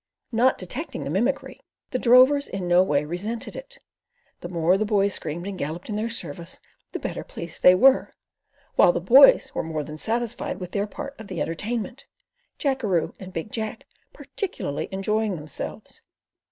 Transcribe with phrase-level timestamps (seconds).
[0.31, 3.77] Not detecting the mimicry, the drovers in no way resented it;
[4.39, 6.59] the more the boys screamed and galloped in their service
[6.91, 8.15] the better pleased they were;
[8.73, 12.07] while the "boys" were more than satisfied with their part of the entertainment,
[12.57, 16.01] Jackeroo and Big Jack particularly enjoying themselves.